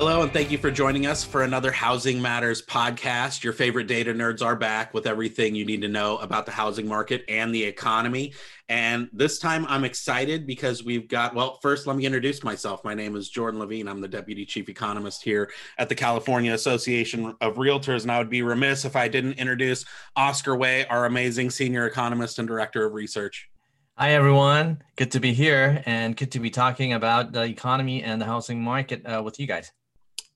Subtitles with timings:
[0.00, 3.44] Hello, and thank you for joining us for another Housing Matters podcast.
[3.44, 6.88] Your favorite data nerds are back with everything you need to know about the housing
[6.88, 8.32] market and the economy.
[8.70, 12.82] And this time I'm excited because we've got, well, first, let me introduce myself.
[12.82, 13.88] My name is Jordan Levine.
[13.88, 18.00] I'm the Deputy Chief Economist here at the California Association of Realtors.
[18.00, 19.84] And I would be remiss if I didn't introduce
[20.16, 23.50] Oscar Wei, our amazing Senior Economist and Director of Research.
[23.98, 24.80] Hi, everyone.
[24.96, 28.62] Good to be here and good to be talking about the economy and the housing
[28.62, 29.70] market uh, with you guys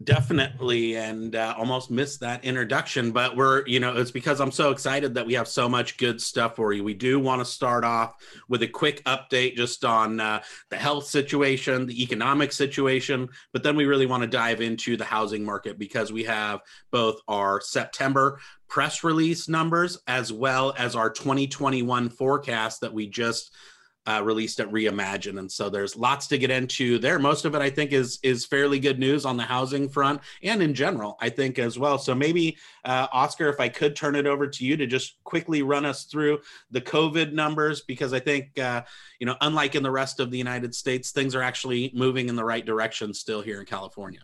[0.03, 4.73] definitely and uh, almost missed that introduction but we're you know it's because i'm so
[4.73, 6.83] excited that we have so much good stuff for you.
[6.83, 8.17] We do want to start off
[8.49, 13.77] with a quick update just on uh, the health situation the economic situation but then
[13.77, 18.41] we really want to dive into the housing market because we have both our september
[18.69, 23.55] press release numbers as well as our 2021 forecast that we just
[24.07, 27.19] uh, released at Reimagine, and so there's lots to get into there.
[27.19, 30.63] Most of it, I think, is is fairly good news on the housing front and
[30.63, 31.99] in general, I think as well.
[31.99, 35.63] So maybe uh, Oscar, if I could turn it over to you to just quickly
[35.63, 38.83] run us through the COVID numbers, because I think uh,
[39.19, 42.37] you know, unlike in the rest of the United States, things are actually moving in
[42.37, 44.21] the right direction still here in California.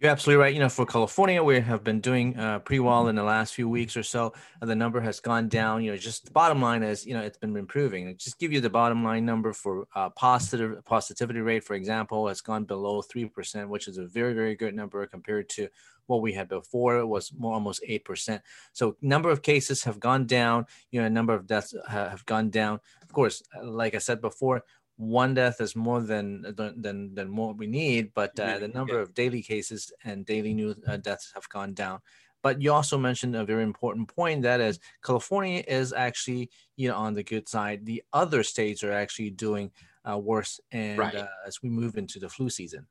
[0.00, 0.52] You're absolutely right.
[0.52, 3.68] You know, for California, we have been doing uh, pretty well in the last few
[3.68, 4.34] weeks or so.
[4.60, 5.82] The number has gone down.
[5.84, 8.14] You know, just the bottom line is, you know, it's been improving.
[8.18, 12.40] Just give you the bottom line number for uh, positive positivity rate, for example, has
[12.40, 15.68] gone below three percent, which is a very very good number compared to
[16.06, 16.98] what we had before.
[16.98, 18.42] It was more almost eight percent.
[18.72, 20.66] So number of cases have gone down.
[20.90, 22.80] You know, number of deaths have gone down.
[23.02, 24.64] Of course, like I said before,
[24.96, 29.14] one death is more than than than more we need, but uh, the number of
[29.14, 32.00] daily cases and daily new uh, deaths have gone down.
[32.42, 36.96] But you also mentioned a very important point that is California is actually you know
[36.96, 37.86] on the good side.
[37.86, 39.72] The other states are actually doing
[40.08, 41.14] uh, worse, and right.
[41.14, 42.86] Uh, as we move into the flu season.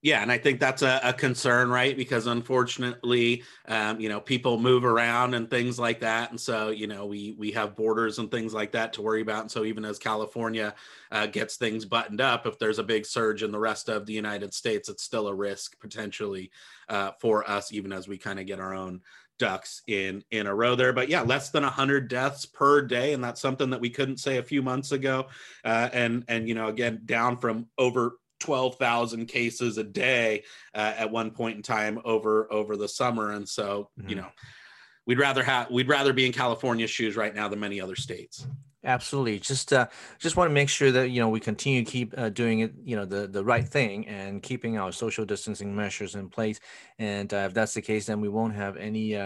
[0.00, 1.96] Yeah, and I think that's a, a concern, right?
[1.96, 6.86] Because unfortunately, um, you know, people move around and things like that, and so you
[6.86, 9.40] know, we we have borders and things like that to worry about.
[9.42, 10.72] And so even as California
[11.10, 14.12] uh, gets things buttoned up, if there's a big surge in the rest of the
[14.12, 16.52] United States, it's still a risk potentially
[16.88, 19.00] uh, for us, even as we kind of get our own
[19.36, 23.22] ducks in in a row there but yeah less than 100 deaths per day and
[23.22, 25.28] that's something that we couldn't say a few months ago
[25.64, 30.44] uh, and and you know again down from over 12,000 cases a day
[30.74, 33.32] uh, at one point in time over over the summer.
[33.32, 34.08] And so mm-hmm.
[34.10, 34.28] you know
[35.06, 38.46] we'd rather have we'd rather be in California's shoes right now than many other states.
[38.84, 39.40] Absolutely.
[39.40, 39.88] Just uh
[40.18, 42.72] just want to make sure that you know we continue to keep uh, doing it
[42.84, 46.60] you know the the right thing and keeping our social distancing measures in place.
[46.98, 49.16] And uh, if that's the case then we won't have any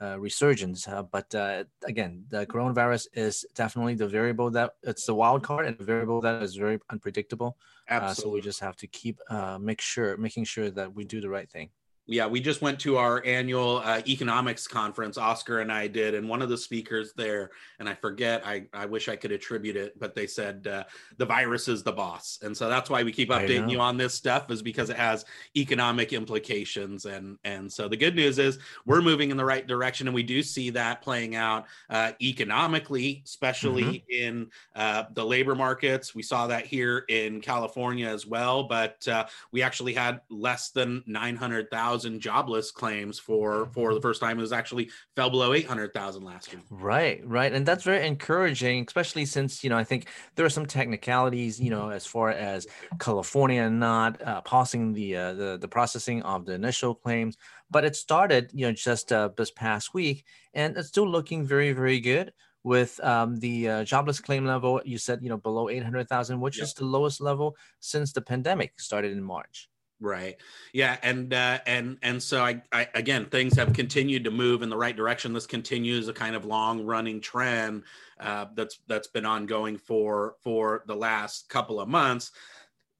[0.00, 0.88] uh uh, resurgence.
[0.88, 5.66] Uh, but uh, again, the coronavirus is definitely the variable that it's the wild card
[5.66, 7.56] and the variable that is very unpredictable.
[7.88, 8.22] Absolutely.
[8.22, 9.20] so we just have to keep
[9.60, 11.70] make sure making sure that we do the right thing
[12.06, 15.18] yeah, we just went to our annual uh, economics conference.
[15.18, 17.50] Oscar and I did, and one of the speakers there,
[17.80, 20.84] and I forget, I, I wish I could attribute it, but they said uh,
[21.16, 24.14] the virus is the boss, and so that's why we keep updating you on this
[24.14, 25.24] stuff, is because it has
[25.56, 30.06] economic implications, and and so the good news is we're moving in the right direction,
[30.06, 34.10] and we do see that playing out uh, economically, especially mm-hmm.
[34.10, 36.14] in uh, the labor markets.
[36.14, 41.02] We saw that here in California as well, but uh, we actually had less than
[41.06, 44.38] nine hundred thousand jobless claims for for the first time.
[44.38, 46.60] It was actually fell below eight hundred thousand last year.
[46.70, 50.66] Right, right, and that's very encouraging, especially since you know I think there are some
[50.66, 52.66] technicalities, you know, as far as
[52.98, 57.36] California not uh, pausing the, uh, the the processing of the initial claims,
[57.70, 60.24] but it started you know just uh, this past week,
[60.54, 64.98] and it's still looking very very good with um, the uh, jobless claim level you
[64.98, 66.64] said you know below 800000 which yep.
[66.64, 69.68] is the lowest level since the pandemic started in march
[69.98, 70.36] Right.
[70.74, 70.98] Yeah.
[71.02, 74.76] And uh, and and so I, I again things have continued to move in the
[74.76, 75.32] right direction.
[75.32, 77.84] This continues a kind of long running trend
[78.20, 82.30] uh, that's that's been ongoing for for the last couple of months.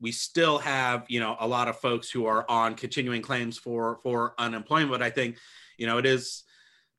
[0.01, 3.99] We still have you know a lot of folks who are on continuing claims for
[4.03, 4.91] for unemployment.
[4.91, 5.37] But I think
[5.77, 6.45] you know it is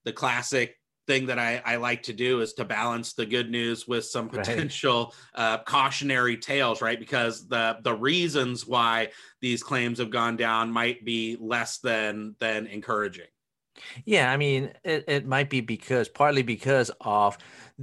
[0.05, 0.76] the classic
[1.07, 4.29] thing that I, I, like to do is to balance the good news with some
[4.29, 5.53] potential right.
[5.53, 6.99] uh, cautionary tales, right?
[6.99, 9.09] Because the the reasons why
[9.41, 13.27] these claims have gone down might be less than than encouraging.
[14.05, 17.37] Yeah, I mean, it, it might be because partly because of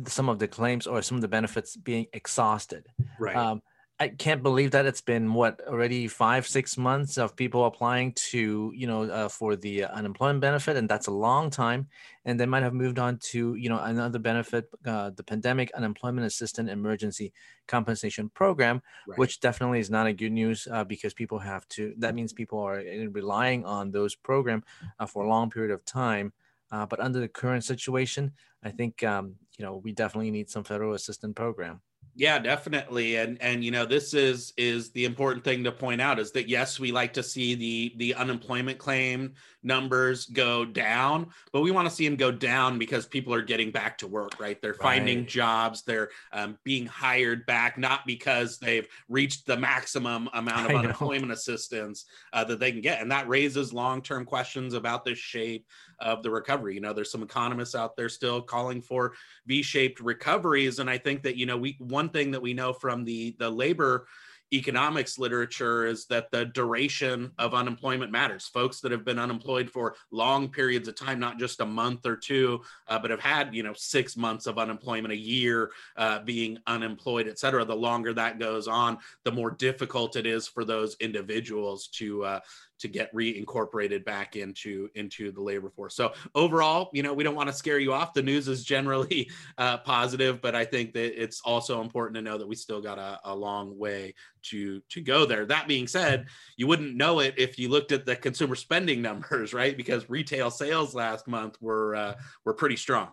[0.07, 2.87] some of the claims or some of the benefits being exhausted.
[3.19, 3.37] Right.
[3.37, 3.63] Um,
[4.01, 8.73] I can't believe that it's been what already five six months of people applying to
[8.75, 11.87] you know uh, for the unemployment benefit, and that's a long time.
[12.25, 16.27] And they might have moved on to you know another benefit, uh, the pandemic unemployment
[16.27, 17.33] assistance emergency
[17.69, 19.17] compensation program, right.
[19.17, 21.95] which definitely is not a good news uh, because people have to.
[21.99, 22.83] That means people are
[23.13, 24.65] relying on those program
[24.99, 26.33] uh, for a long period of time.
[26.73, 28.33] Uh, but under the current situation,
[28.65, 31.81] I think um, you know we definitely need some federal assistance program
[32.17, 36.19] yeah definitely and and you know this is is the important thing to point out
[36.19, 39.33] is that yes we like to see the the unemployment claim
[39.63, 43.71] numbers go down but we want to see them go down because people are getting
[43.71, 45.29] back to work right they're finding right.
[45.29, 51.33] jobs they're um, being hired back not because they've reached the maximum amount of unemployment
[51.33, 55.67] assistance uh, that they can get and that raises long-term questions about the shape
[56.01, 59.13] of the recovery you know there's some economists out there still calling for
[59.47, 63.05] v-shaped recoveries and i think that you know we one thing that we know from
[63.05, 64.07] the the labor
[64.55, 68.47] economics literature is that the duration of unemployment matters.
[68.47, 72.17] Folks that have been unemployed for long periods of time, not just a month or
[72.17, 76.59] two, uh, but have had you know six months of unemployment, a year uh, being
[76.67, 77.65] unemployed, et cetera.
[77.65, 82.41] The longer that goes on, the more difficult it is for those individuals to uh,
[82.85, 85.97] to get reincorporated back into into the labor force.
[85.97, 88.13] So overall, you know, we don't want to scare you off.
[88.13, 92.37] The news is generally uh, positive, but I think that it's also important to know
[92.37, 94.15] that we still got a, a long way
[94.51, 95.47] to to go there.
[95.47, 96.27] That being said,
[96.59, 99.75] you wouldn't know it if you looked at the consumer spending numbers, right?
[99.75, 102.15] Because retail sales last month were uh,
[102.45, 103.13] were pretty strong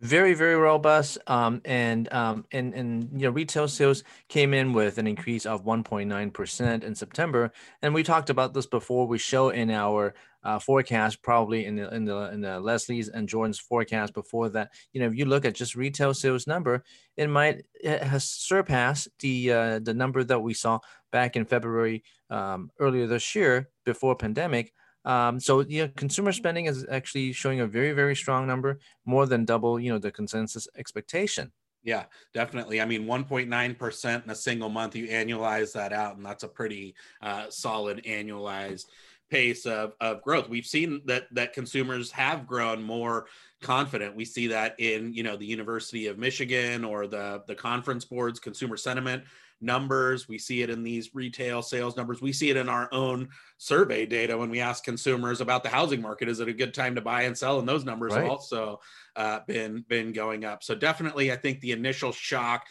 [0.00, 4.98] very very robust um, and um, and and you know retail sales came in with
[4.98, 7.52] an increase of 1.9 percent in September.
[7.82, 9.06] And we talked about this before.
[9.06, 10.14] We show in our
[10.44, 14.70] uh, forecast probably in the in the in the Leslie's and Jordan's forecast before that.
[14.92, 16.84] You know if you look at just retail sales number
[17.16, 20.78] it might it has surpassed the uh, the number that we saw
[21.10, 24.72] back in February um, earlier this year before pandemic
[25.06, 29.44] um, so yeah, consumer spending is actually showing a very very strong number, more than
[29.44, 31.52] double you know the consensus expectation.
[31.84, 32.80] Yeah, definitely.
[32.80, 36.96] I mean, 1.9% in a single month, you annualize that out, and that's a pretty
[37.22, 38.86] uh, solid annualized
[39.30, 40.48] pace of, of growth.
[40.48, 43.26] We've seen that that consumers have grown more
[43.60, 44.14] confident.
[44.14, 48.38] We see that in, you know, the University of Michigan or the the conference boards
[48.38, 49.24] consumer sentiment
[49.60, 50.28] numbers.
[50.28, 52.20] We see it in these retail sales numbers.
[52.20, 53.28] We see it in our own
[53.58, 56.28] survey data when we ask consumers about the housing market.
[56.28, 57.58] Is it a good time to buy and sell?
[57.58, 58.28] And those numbers right.
[58.28, 58.80] also
[59.16, 60.62] uh, been been going up.
[60.62, 62.66] So definitely, I think the initial shock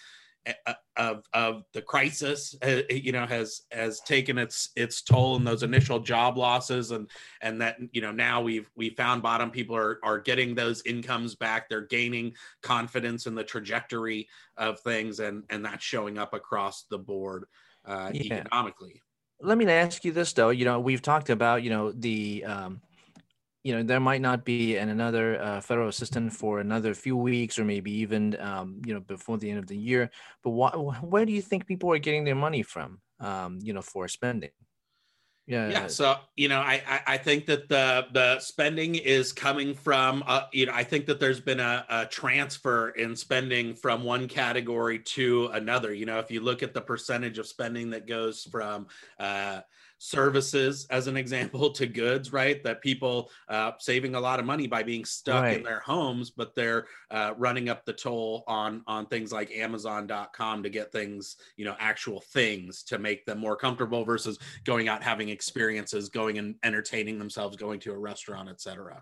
[0.97, 5.63] of of the crisis uh, you know has has taken its its toll in those
[5.63, 7.09] initial job losses and
[7.41, 9.49] and that you know now we've we found bottom.
[9.49, 11.67] People are are getting those incomes back.
[11.67, 14.27] They're gaining confidence in the trajectory
[14.57, 17.45] of things and and that's showing up across the board
[17.85, 18.35] uh, yeah.
[18.35, 19.01] economically.
[19.41, 20.49] Let me ask you this though.
[20.49, 22.81] You know we've talked about you know the um
[23.65, 27.57] you know there might not be an, another uh, federal assistant for another few weeks
[27.57, 30.11] or maybe even um, you know before the end of the year.
[30.43, 33.81] But wh- where do you think people are getting their money from um, you know
[33.81, 34.51] for spending?
[35.47, 35.69] Yeah.
[35.69, 40.43] Yeah so you know I, I think that the the spending is coming from uh,
[40.51, 44.99] you know i think that there's been a, a transfer in spending from one category
[44.99, 45.93] to another.
[45.93, 48.87] You know if you look at the percentage of spending that goes from
[49.19, 49.61] uh
[50.05, 54.67] services as an example to goods right that people uh, saving a lot of money
[54.67, 55.57] by being stuck right.
[55.57, 60.61] in their homes but they're uh, running up the toll on on things like amazon.com
[60.61, 65.01] to get things you know actual things to make them more comfortable versus going out
[65.01, 69.01] having experiences going and entertaining themselves going to a restaurant etc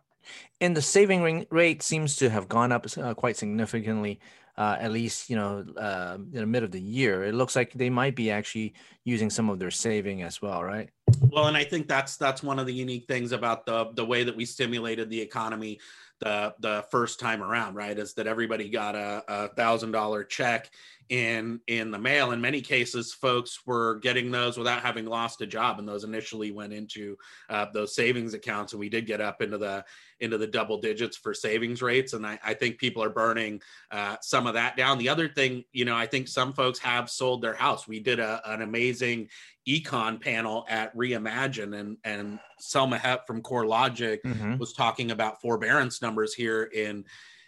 [0.62, 4.20] and the saving rate seems to have gone up uh, quite significantly
[4.58, 7.24] uh, at least you know uh, in the mid of the year.
[7.24, 10.90] It looks like they might be actually using some of their saving as well, right?
[11.20, 14.24] Well, and I think that's that's one of the unique things about the the way
[14.24, 15.80] that we stimulated the economy
[16.20, 17.98] the the first time around, right?
[17.98, 20.70] Is that everybody got a, thousand dollar check
[21.10, 22.32] in in the mail.
[22.32, 26.52] In many cases, folks were getting those without having lost a job, and those initially
[26.52, 27.18] went into
[27.50, 29.84] uh, those savings accounts, and we did get up into the
[30.20, 32.14] into the double digits for savings rates.
[32.14, 34.98] And I, I think people are burning uh, some of that down.
[34.98, 37.88] The other thing, you know, I think some folks have sold their house.
[37.88, 39.30] We did a, an amazing
[39.68, 44.58] econ panel at Reimagine, and and Selma Hepp from CoreLogic mm-hmm.
[44.58, 47.06] was talking about forbearance numbers here in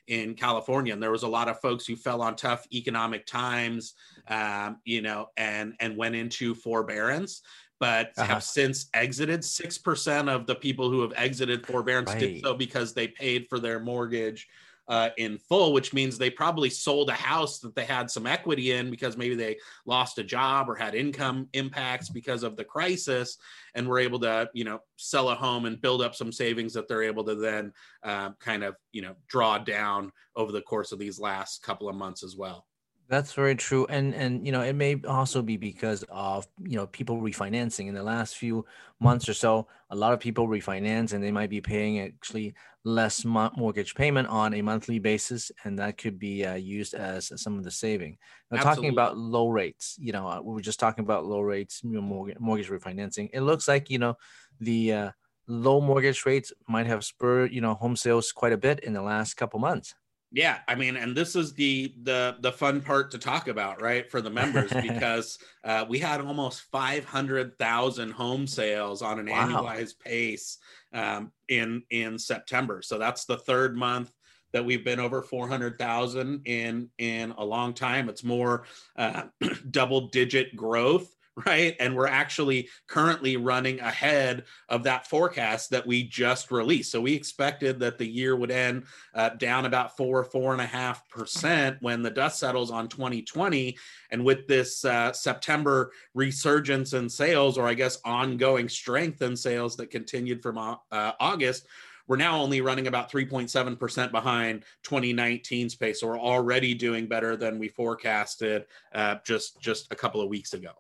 [0.08, 3.94] in California, and there was a lot of folks who fell on tough economic times,
[4.28, 7.42] um, you know, and and went into forbearance,
[7.80, 8.34] but uh-huh.
[8.34, 9.44] have since exited.
[9.44, 12.20] Six percent of the people who have exited forbearance right.
[12.20, 14.48] did so because they paid for their mortgage
[14.88, 18.74] uh, in full, which means they probably sold a house that they had some equity
[18.74, 23.38] in because maybe they lost a job or had income impacts because of the crisis,
[23.74, 26.88] and were able to, you know, sell a home and build up some savings that
[26.88, 27.74] they're able to then
[28.04, 31.96] uh, kind of, you know, draw down over the course of these last couple of
[31.96, 32.66] months as well.
[33.08, 36.88] That's very true, and and you know it may also be because of you know
[36.88, 38.66] people refinancing in the last few
[39.00, 39.68] months or so.
[39.92, 44.56] A lot of people refinance, and they might be paying actually less mortgage payment on
[44.56, 48.18] a monthly basis, and that could be uh, used as some of the saving.
[48.50, 51.82] Now, talking about low rates, you know, uh, we were just talking about low rates,
[51.84, 53.30] you know, mortgage, mortgage refinancing.
[53.34, 54.16] It looks like you know
[54.60, 55.12] the uh,
[55.46, 59.04] low mortgage rates might have spurred you know home sales quite a bit in the
[59.04, 59.94] last couple months.
[60.36, 64.12] Yeah, I mean, and this is the the the fun part to talk about, right,
[64.12, 69.28] for the members because uh, we had almost five hundred thousand home sales on an
[69.28, 69.48] wow.
[69.48, 70.58] annualized pace
[70.92, 72.82] um, in in September.
[72.82, 74.12] So that's the third month
[74.52, 78.10] that we've been over 400,000 in in a long time.
[78.10, 78.66] It's more
[78.98, 79.24] uh,
[79.72, 81.15] double digit growth
[81.46, 81.76] right?
[81.80, 86.92] And we're actually currently running ahead of that forecast that we just released.
[86.92, 90.66] So we expected that the year would end uh, down about four, four and a
[90.66, 93.78] half percent when the dust settles on 2020.
[94.12, 99.76] And with this uh, September resurgence in sales, or I guess ongoing strength in sales
[99.78, 101.68] that continued from uh, August,
[102.08, 106.00] we're now only running about 3.7% behind 2019 pace.
[106.00, 110.54] So we're already doing better than we forecasted uh, just just a couple of weeks
[110.54, 110.72] ago.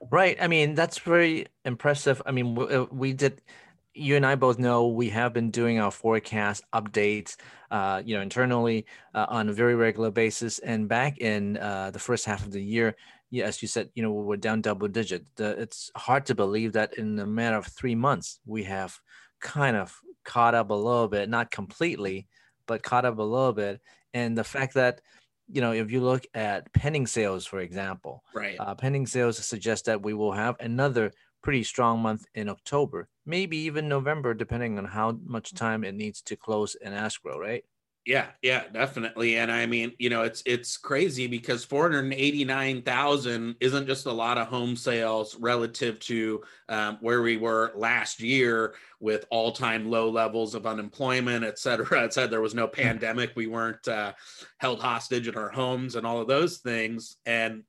[0.00, 0.36] Right.
[0.40, 2.22] I mean, that's very impressive.
[2.24, 3.42] I mean, we, uh, we did.
[3.94, 7.36] You and I both know we have been doing our forecast updates,
[7.72, 10.60] uh, you know, internally uh, on a very regular basis.
[10.60, 12.94] And back in uh, the first half of the year,
[13.30, 15.26] yeah, as you said, you know, we're down double digit.
[15.34, 18.96] The, it's hard to believe that in a matter of three months, we have
[19.40, 22.28] kind of caught up a little bit, not completely,
[22.66, 23.80] but caught up a little bit.
[24.14, 25.00] And the fact that
[25.48, 29.86] you know, if you look at pending sales, for example, right, uh, pending sales suggest
[29.86, 31.12] that we will have another
[31.42, 36.20] pretty strong month in October, maybe even November, depending on how much time it needs
[36.22, 37.64] to close an escrow, right?
[38.08, 39.36] Yeah, yeah, definitely.
[39.36, 44.46] And I mean, you know, it's it's crazy because 489,000 isn't just a lot of
[44.48, 50.66] home sales relative to um, where we were last year with all-time low levels of
[50.66, 52.30] unemployment, et cetera, et cetera.
[52.30, 53.32] There was no pandemic.
[53.36, 54.14] We weren't uh,
[54.56, 57.18] held hostage in our homes and all of those things.
[57.26, 57.62] And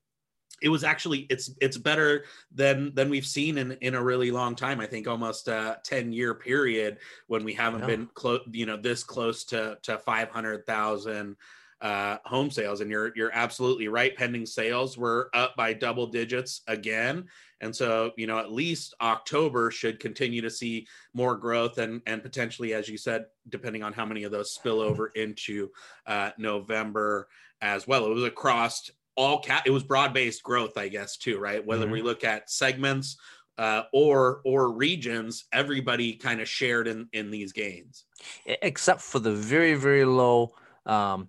[0.60, 4.54] it was actually it's it's better than than we've seen in in a really long
[4.54, 4.80] time.
[4.80, 9.02] I think almost a 10 year period when we haven't been close you know this
[9.02, 11.36] close to to 500000
[11.80, 12.82] uh, home sales.
[12.82, 14.16] And you're you're absolutely right.
[14.16, 17.26] Pending sales were up by double digits again.
[17.62, 22.22] And so you know at least october should continue to see more growth and and
[22.22, 25.70] potentially as you said depending on how many of those spill over into
[26.06, 27.28] uh, november
[27.62, 28.06] as well.
[28.06, 28.90] It was across
[29.20, 31.92] all cat it was broad-based growth i guess too right whether mm-hmm.
[31.92, 33.16] we look at segments
[33.58, 38.06] uh, or or regions everybody kind of shared in in these gains
[38.46, 40.50] except for the very very low
[40.86, 41.28] um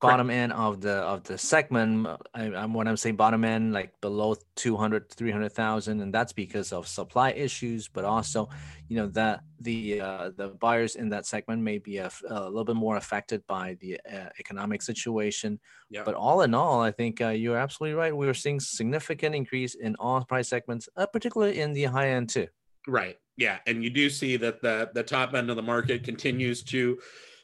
[0.00, 3.98] bottom end of the of the segment I, am when i'm saying bottom end like
[4.00, 8.48] below 200 300000 and that's because of supply issues but also
[8.88, 12.64] you know that the uh, the buyers in that segment may be a, a little
[12.64, 15.58] bit more affected by the uh, economic situation.
[15.88, 16.02] Yeah.
[16.04, 18.14] but all in all i think uh, you're absolutely right.
[18.14, 22.28] We are seeing significant increase in all price segments uh, particularly in the high end
[22.28, 22.48] too.
[22.86, 23.18] Right.
[23.36, 23.58] Yeah.
[23.66, 26.98] And you do see that the the top end of the market continues to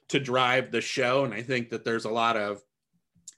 [0.09, 1.25] to drive the show.
[1.25, 2.63] And I think that there's a lot of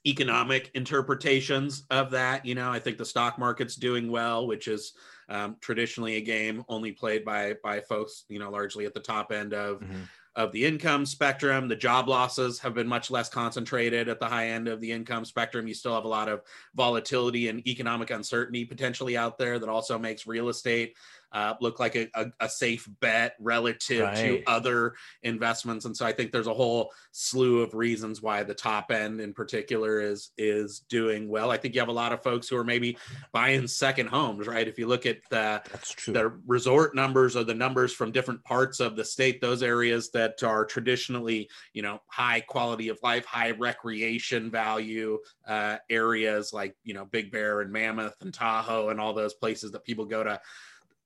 [0.05, 2.45] economic interpretations of that.
[2.45, 4.93] You know, I think the stock market's doing well, which is
[5.29, 9.31] um, traditionally a game only played by by folks, you know, largely at the top
[9.31, 10.01] end of mm-hmm.
[10.35, 11.67] of the income spectrum.
[11.67, 15.25] The job losses have been much less concentrated at the high end of the income
[15.25, 15.67] spectrum.
[15.67, 16.41] You still have a lot of
[16.75, 20.95] volatility and economic uncertainty potentially out there that also makes real estate
[21.35, 24.15] uh, look like a, a, a, safe bet relative right.
[24.15, 25.83] to other investments.
[25.83, 29.33] And so I think there's a whole slew of reasons why the top end in
[29.33, 31.51] particular is is doing well.
[31.51, 32.97] I think you have a lot of folks who are maybe
[33.33, 34.65] buying second homes, right?
[34.65, 35.61] If you look at the,
[36.07, 40.41] the resort numbers or the numbers from different parts of the state, those areas that
[40.41, 46.93] are traditionally, you know, high quality of life, high recreation value uh, areas like, you
[46.93, 50.39] know, Big Bear and Mammoth and Tahoe and all those places that people go to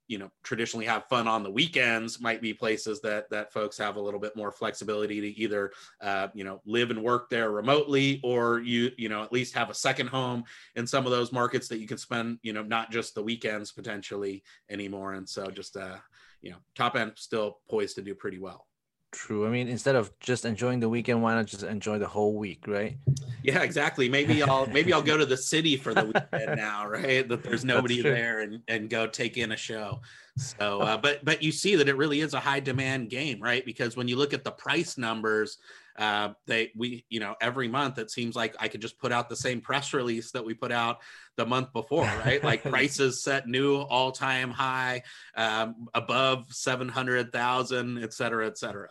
[0.09, 3.95] you know traditionally have fun on the weekends might be places that that folks have
[3.95, 8.19] a little bit more flexibility to either uh, you know live and work there remotely
[8.23, 10.43] or you you know at least have a second home
[10.75, 13.71] in some of those markets that you can spend you know not just the weekends
[13.71, 15.97] potentially anymore and so just uh
[16.41, 18.65] you know top end still poised to do pretty well
[19.11, 19.45] true.
[19.45, 22.67] I mean, instead of just enjoying the weekend, why not just enjoy the whole week,
[22.67, 22.97] right?
[23.43, 24.09] Yeah, exactly.
[24.09, 27.27] Maybe I'll maybe I'll go to the city for the weekend now, right?
[27.27, 30.01] That there's nobody there and and go take in a show.
[30.37, 33.65] So, uh, but but you see that it really is a high demand game, right?
[33.65, 35.57] Because when you look at the price numbers,
[35.97, 39.29] uh, they we you know every month it seems like I could just put out
[39.29, 40.99] the same press release that we put out
[41.35, 42.43] the month before, right?
[42.43, 45.03] Like prices set new all time high,
[45.35, 48.89] um, above seven hundred thousand, et cetera, et cetera.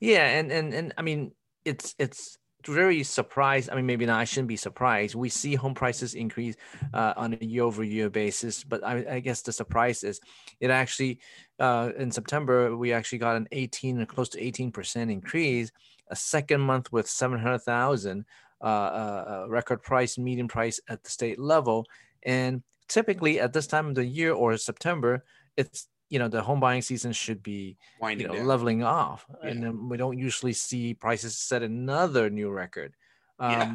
[0.00, 1.32] Yeah, and and and I mean
[1.64, 2.38] it's it's
[2.68, 3.70] very surprised.
[3.70, 4.20] I mean, maybe not.
[4.20, 5.14] I shouldn't be surprised.
[5.14, 6.56] We see home prices increase
[6.92, 10.20] uh, on a year-over-year basis, but I, I, guess the surprise is
[10.60, 11.20] it actually
[11.58, 15.70] uh, in September we actually got an 18 or close to 18 percent increase.
[16.08, 18.24] A second month with 700,000
[18.60, 21.86] uh, uh, record price, median price at the state level,
[22.22, 25.24] and typically at this time of the year or September,
[25.56, 29.50] it's you know the home buying season should be Winding you know, leveling off yeah.
[29.50, 32.94] and then we don't usually see prices set another new record
[33.38, 33.74] um, yeah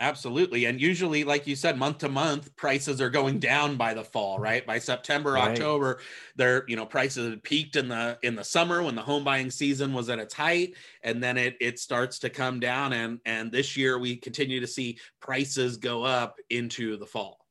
[0.00, 4.04] absolutely and usually like you said month to month prices are going down by the
[4.04, 5.50] fall right by september right.
[5.50, 5.98] october
[6.36, 9.92] they're you know prices peaked in the in the summer when the home buying season
[9.92, 13.76] was at its height and then it it starts to come down and and this
[13.76, 17.44] year we continue to see prices go up into the fall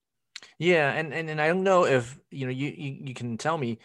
[0.58, 3.58] yeah and and, and i don't know if you know you you, you can tell
[3.58, 3.77] me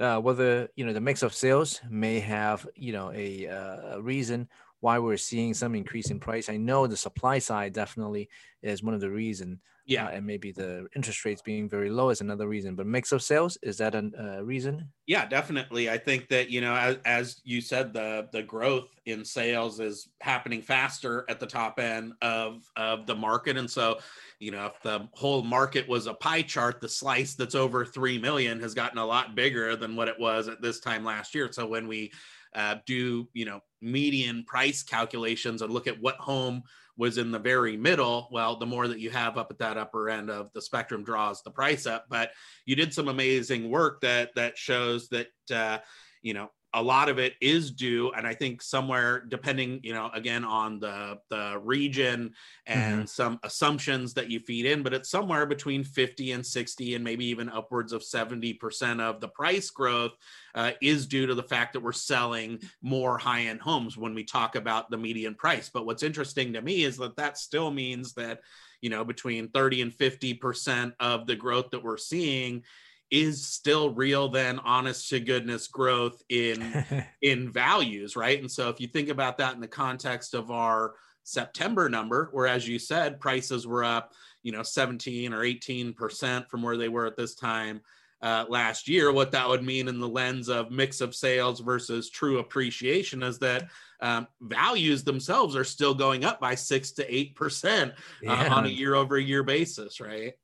[0.00, 4.02] uh, whether you know the mix of sales may have you know a, uh, a
[4.02, 4.48] reason
[4.80, 6.48] why we're seeing some increase in price.
[6.48, 8.30] I know the supply side definitely
[8.62, 9.60] is one of the reason.
[9.90, 12.76] Yeah, and maybe the interest rates being very low is another reason.
[12.76, 14.88] But mix of sales is that a uh, reason?
[15.06, 15.90] Yeah, definitely.
[15.90, 20.08] I think that you know, as, as you said, the the growth in sales is
[20.20, 23.98] happening faster at the top end of of the market, and so
[24.38, 28.18] you know if the whole market was a pie chart the slice that's over 3
[28.18, 31.52] million has gotten a lot bigger than what it was at this time last year
[31.52, 32.10] so when we
[32.54, 36.62] uh, do you know median price calculations and look at what home
[37.00, 40.10] was in the very middle well the more that you have up at that upper
[40.10, 42.30] end of the spectrum draws the price up but
[42.66, 45.78] you did some amazing work that that shows that uh,
[46.20, 50.10] you know a lot of it is due and i think somewhere depending you know
[50.14, 52.32] again on the the region
[52.66, 53.06] and mm-hmm.
[53.06, 57.24] some assumptions that you feed in but it's somewhere between 50 and 60 and maybe
[57.26, 60.12] even upwards of 70% of the price growth
[60.54, 64.54] uh, is due to the fact that we're selling more high-end homes when we talk
[64.54, 68.40] about the median price but what's interesting to me is that that still means that
[68.80, 72.62] you know between 30 and 50% of the growth that we're seeing
[73.10, 76.84] is still real than honest to goodness growth in
[77.22, 80.94] in values right and so if you think about that in the context of our
[81.24, 86.48] september number where as you said prices were up you know 17 or 18 percent
[86.48, 87.80] from where they were at this time
[88.22, 92.10] uh, last year what that would mean in the lens of mix of sales versus
[92.10, 93.68] true appreciation is that
[94.02, 98.54] um, values themselves are still going up by six to eight percent uh, yeah.
[98.54, 100.34] on a year over year basis right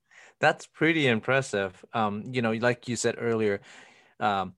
[0.40, 1.85] that's pretty impressive.
[1.92, 3.61] Um, you know, like you said earlier,
[4.20, 4.55] um,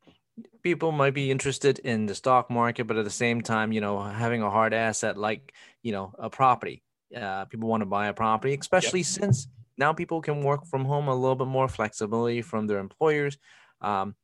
[0.62, 4.00] people might be interested in the stock market, but at the same time, you know,
[4.00, 6.82] having a hard asset like you know a property.
[7.16, 9.06] Uh, people want to buy a property, especially yep.
[9.06, 13.38] since now people can work from home a little bit more flexibility from their employers.
[13.80, 14.14] Um,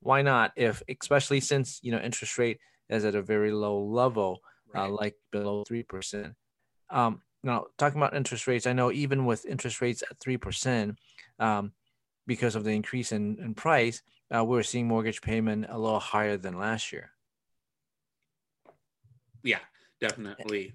[0.00, 0.52] why not?
[0.56, 4.40] If especially since you know interest rate is at a very low level,
[4.74, 4.88] uh, right.
[4.88, 6.34] uh, like below three percent.
[6.90, 10.96] Um, now, talking about interest rates, I know even with interest rates at 3%,
[11.38, 11.72] um,
[12.26, 14.02] because of the increase in, in price,
[14.34, 17.10] uh, we're seeing mortgage payment a little higher than last year.
[19.44, 19.60] Yeah,
[20.00, 20.74] definitely.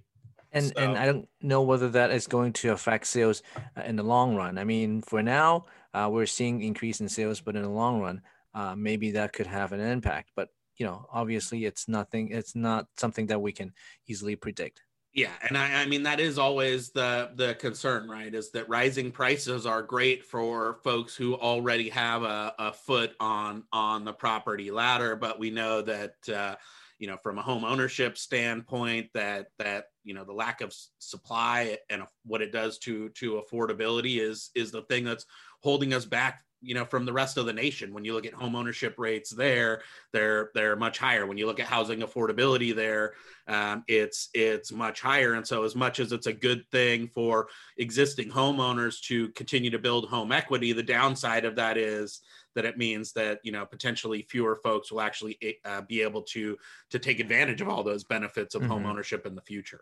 [0.54, 0.74] And so.
[0.78, 3.41] and I don't know whether that is going to affect sales
[3.78, 4.58] uh, in the long run.
[4.58, 8.21] I mean, for now, uh, we're seeing increase in sales, but in the long run,
[8.54, 10.32] uh, maybe that could have an impact.
[10.36, 12.30] But you know, obviously, it's nothing.
[12.32, 13.74] It's not something that we can
[14.08, 14.82] easily predict.
[15.13, 18.34] Yeah, and I, I mean that is always the the concern, right?
[18.34, 23.63] Is that rising prices are great for folks who already have a, a foot on
[23.74, 26.56] on the property ladder, but we know that uh,
[26.97, 31.78] you know from a home ownership standpoint that that you know the lack of supply
[31.89, 35.26] and what it does to to affordability is is the thing that's
[35.62, 37.93] holding us back you know from the rest of the nation.
[37.93, 39.82] When you look at home ownership rates there
[40.13, 41.26] they're they're much higher.
[41.26, 43.13] When you look at housing affordability there
[43.47, 45.34] um, it's it's much higher.
[45.34, 47.47] And so as much as it's a good thing for
[47.78, 52.21] existing homeowners to continue to build home equity the downside of that is
[52.56, 56.21] that it means that you know potentially fewer folks will actually eh, uh, be able
[56.21, 56.58] to
[56.89, 58.71] to take advantage of all those benefits of mm-hmm.
[58.71, 59.82] home ownership in the future.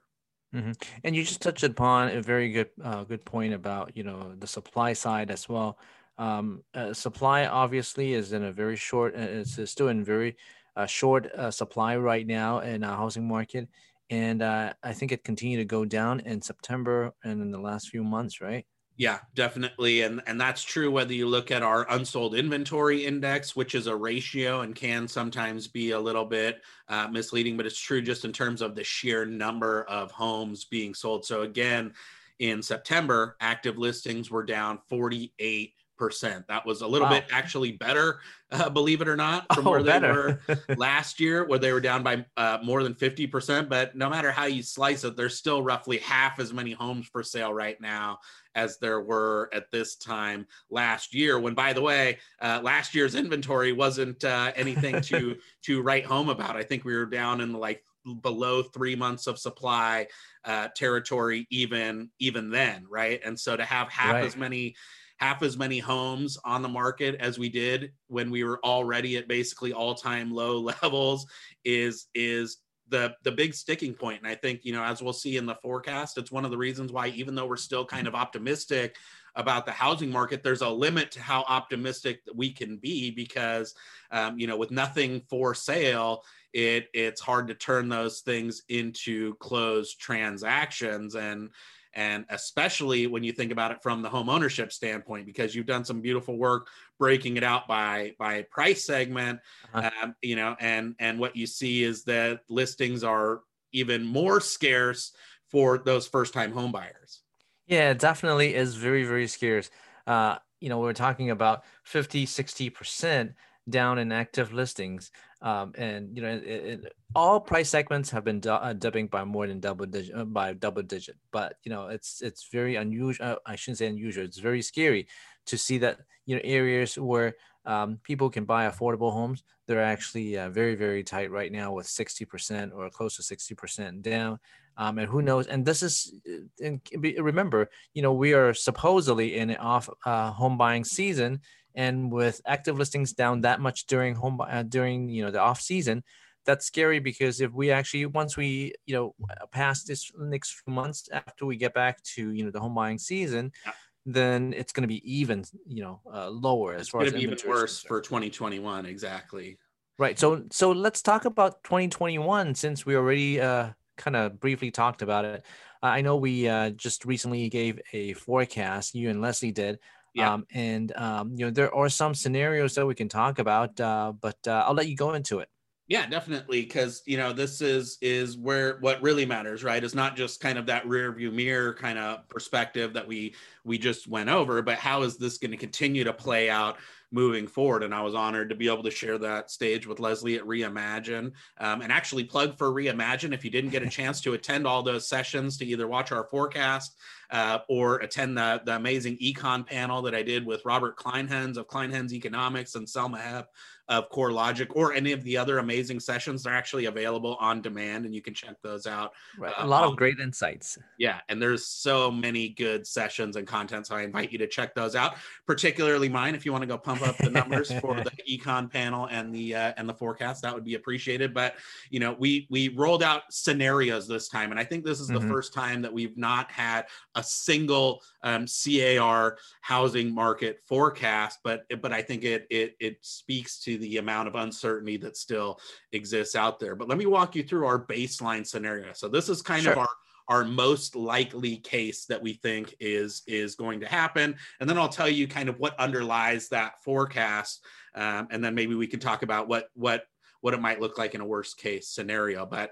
[0.51, 0.71] Mm-hmm.
[1.03, 4.47] and you just touched upon a very good uh, good point about you know the
[4.47, 5.77] supply side as well
[6.19, 10.35] um, uh, supply obviously is in a very short, uh, it's, still in very
[10.75, 13.67] uh, short uh, supply right now in our housing market,
[14.09, 17.89] and uh, I think it continued to go down in September and in the last
[17.89, 18.65] few months, right?
[18.97, 20.01] Yeah, definitely.
[20.01, 23.95] And and that's true whether you look at our unsold inventory index, which is a
[23.95, 28.33] ratio and can sometimes be a little bit uh, misleading, but it's true just in
[28.33, 31.23] terms of the sheer number of homes being sold.
[31.23, 31.93] So again,
[32.39, 36.47] in September, active listings were down 48 percent.
[36.47, 37.15] That was a little wow.
[37.15, 40.39] bit actually better, uh, believe it or not, from oh, where they were
[40.77, 43.69] last year, where they were down by uh, more than fifty percent.
[43.69, 47.21] But no matter how you slice it, there's still roughly half as many homes for
[47.21, 48.19] sale right now
[48.55, 51.39] as there were at this time last year.
[51.39, 55.35] When, by the way, uh, last year's inventory wasn't uh, anything to
[55.65, 56.55] to write home about.
[56.55, 57.83] I think we were down in like
[58.21, 60.07] below three months of supply
[60.45, 64.23] uh, territory even even then right and so to have half right.
[64.23, 64.73] as many
[65.19, 69.27] half as many homes on the market as we did when we were already at
[69.27, 71.25] basically all-time low levels
[71.63, 72.57] is is
[72.89, 74.19] the the big sticking point.
[74.19, 76.57] And i think you know as we'll see in the forecast it's one of the
[76.57, 78.95] reasons why even though we're still kind of optimistic
[79.35, 83.75] about the housing market there's a limit to how optimistic we can be because
[84.11, 89.35] um, you know with nothing for sale it it's hard to turn those things into
[89.35, 91.15] closed transactions.
[91.15, 91.51] And
[91.93, 95.83] and especially when you think about it from the home ownership standpoint because you've done
[95.83, 99.39] some beautiful work breaking it out by by price segment
[99.73, 99.89] uh-huh.
[100.03, 105.13] um, you know and and what you see is that listings are even more scarce
[105.49, 107.21] for those first time home buyers
[107.67, 109.69] yeah it definitely is very very scarce.
[110.07, 113.33] Uh, you know we're talking about 50 60 percent
[113.69, 118.41] down in active listings um, and you know it, it, all price segments have been
[118.47, 121.15] uh, dipping by more than double digit uh, by double digit.
[121.31, 125.07] But you know it's it's very unusual uh, i shouldn't say unusual it's very scary
[125.45, 130.37] to see that you know areas where um, people can buy affordable homes they're actually
[130.37, 134.39] uh, very very tight right now with 60% or close to 60% down.
[134.77, 135.45] Um, and who knows?
[135.45, 136.11] And this is
[136.59, 136.81] and
[137.19, 141.41] remember you know we are supposedly in an off home buying season
[141.79, 145.61] and with active listings down that much during home uh, during you know the off
[145.61, 146.03] season
[146.45, 149.15] that's scary because if we actually once we you know
[149.51, 152.97] pass this next few months after we get back to you know the home buying
[152.97, 153.71] season yeah.
[154.05, 157.21] then it's going to be even you know uh, lower as it's far as be
[157.21, 159.57] even worse for 2021 exactly.
[159.97, 165.01] Right so so let's talk about 2021 since we already uh, kind of briefly talked
[165.01, 165.45] about it.
[165.81, 169.79] I know we uh, just recently gave a forecast you and leslie did
[170.13, 170.33] yeah.
[170.33, 174.13] Um, and um, you know there are some scenarios that we can talk about, uh,
[174.19, 175.49] but uh, I'll let you go into it.
[175.87, 179.83] Yeah, definitely, because you know this is is where what really matters, right?
[179.83, 183.77] It's not just kind of that rear view mirror kind of perspective that we we
[183.77, 186.77] just went over, but how is this going to continue to play out
[187.11, 187.83] moving forward.
[187.83, 191.31] And I was honored to be able to share that stage with Leslie at Reimagine
[191.59, 193.33] um, and actually plug for Reimagine.
[193.33, 196.25] If you didn't get a chance to attend all those sessions to either watch our
[196.25, 196.97] forecast
[197.31, 201.67] uh, or attend the, the amazing econ panel that I did with Robert Kleinhenz of
[201.67, 203.45] Kleinhenz Economics and Selma Hepp
[203.89, 206.43] of CoreLogic or any of the other amazing sessions.
[206.43, 209.13] They're actually available on demand and you can check those out.
[209.37, 209.51] Right.
[209.57, 210.77] Uh, a lot of great insights.
[210.99, 211.21] Yeah.
[211.27, 213.87] And there's so many good sessions and content.
[213.87, 215.15] So I invite you to check those out,
[215.47, 216.35] particularly mine.
[216.35, 219.55] If you want to go pump up the numbers for the econ panel and the,
[219.55, 221.33] uh, and the forecast, that would be appreciated.
[221.33, 221.55] But,
[221.89, 224.51] you know, we, we rolled out scenarios this time.
[224.51, 225.31] And I think this is the mm-hmm.
[225.31, 226.85] first time that we've not had
[227.19, 233.59] a single um, CAR housing market forecast, but, but I think it, it, it speaks
[233.63, 235.59] to the amount of uncertainty that still
[235.91, 236.75] exists out there.
[236.75, 238.93] But let me walk you through our baseline scenario.
[238.93, 239.73] So this is kind sure.
[239.73, 239.89] of our
[240.29, 244.87] our most likely case that we think is is going to happen and then i'll
[244.87, 249.23] tell you kind of what underlies that forecast um, and then maybe we can talk
[249.23, 250.03] about what what
[250.41, 252.71] what it might look like in a worst case scenario but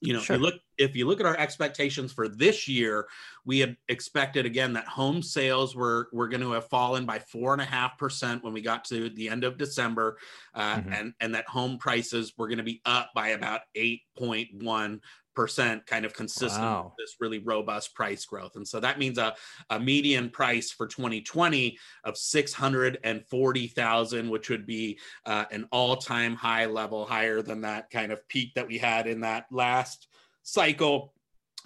[0.00, 0.36] you know, sure.
[0.36, 3.06] if you look if you look at our expectations for this year,
[3.44, 7.52] we had expected again that home sales were were going to have fallen by four
[7.52, 10.16] and a half percent when we got to the end of December,
[10.54, 10.92] uh, mm-hmm.
[10.92, 15.00] and and that home prices were going to be up by about eight point one
[15.34, 16.84] percent kind of consistent wow.
[16.84, 18.56] with this really robust price growth.
[18.56, 19.34] And so that means a,
[19.70, 27.06] a median price for 2020 of 640,000, which would be uh, an all-time high level,
[27.06, 30.08] higher than that kind of peak that we had in that last
[30.42, 31.12] cycle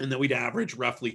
[0.00, 1.12] and then we'd average roughly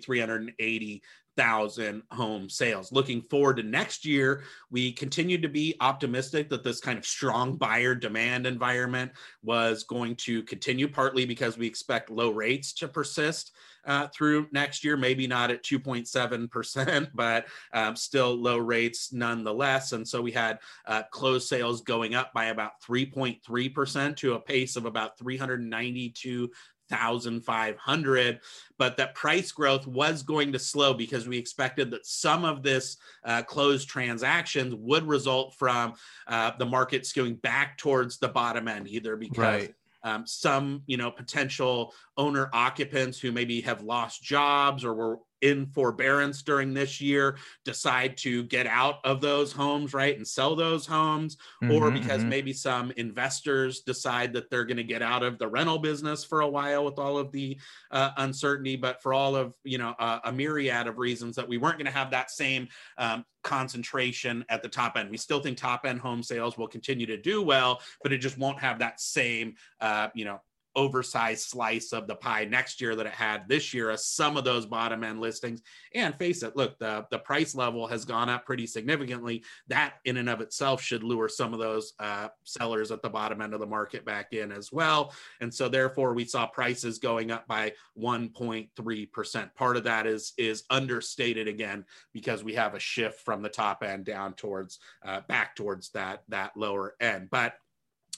[1.37, 2.91] thousand home sales.
[2.91, 7.55] Looking forward to next year, we continue to be optimistic that this kind of strong
[7.55, 9.11] buyer demand environment
[9.43, 13.51] was going to continue, partly because we expect low rates to persist
[13.85, 19.93] uh, through next year, maybe not at 2.7%, but um, still low rates nonetheless.
[19.93, 24.75] And so we had uh, closed sales going up by about 3.3% to a pace
[24.75, 26.49] of about 392
[26.89, 28.39] 1,500,
[28.77, 32.97] but that price growth was going to slow because we expected that some of this
[33.23, 35.93] uh, closed transactions would result from
[36.27, 39.73] uh, the market skewing back towards the bottom end, either because right.
[40.03, 45.65] um, some, you know, potential owner occupants who maybe have lost jobs or were in
[45.67, 50.85] forbearance during this year decide to get out of those homes, right, and sell those
[50.85, 52.29] homes, mm-hmm, or because mm-hmm.
[52.29, 56.41] maybe some investors decide that they're going to get out of the rental business for
[56.41, 57.57] a while with all of the
[57.91, 61.57] uh, uncertainty, but for all of you know uh, a myriad of reasons that we
[61.57, 65.09] weren't going to have that same um, concentration at the top end.
[65.09, 68.37] We still think top end home sales will continue to do well, but it just
[68.37, 70.41] won't have that same uh, you know
[70.79, 74.45] oversized slice of the pie next year that it had this year as some of
[74.45, 75.61] those bottom end listings.
[75.93, 79.43] And face it look the the price level has gone up pretty significantly.
[79.67, 83.41] That in and of itself should lure some of those uh, sellers at the bottom
[83.41, 85.13] end of the market back in as well.
[85.41, 90.63] And so therefore we saw prices going up by 1.3% part of that is is
[90.69, 95.55] understated again because we have a shift from the top end down towards uh, back
[95.57, 97.27] towards that that lower end.
[97.29, 97.55] But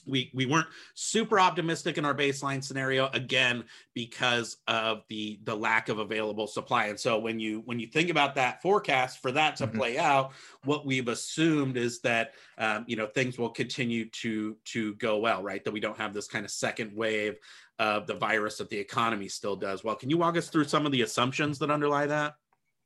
[0.06, 5.88] we we weren't super optimistic in our baseline scenario again because of the the lack
[5.88, 6.86] of available supply.
[6.86, 9.78] And so when you when you think about that forecast for that to mm-hmm.
[9.78, 10.32] play out
[10.64, 15.42] what we've assumed is that um, you know things will continue to to go well
[15.42, 15.64] right?
[15.64, 17.36] That we don't have this kind of second wave
[17.78, 19.84] of the virus that the economy still does.
[19.84, 22.34] Well can you walk us through some of the assumptions that underlie that